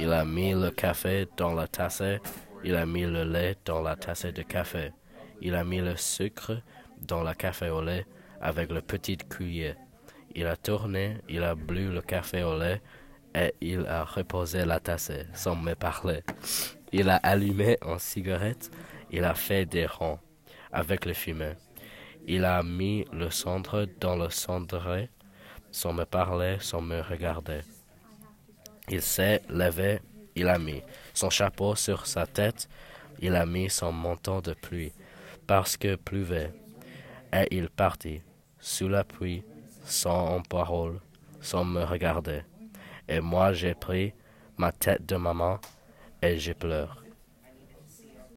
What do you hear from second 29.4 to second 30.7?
levé, il a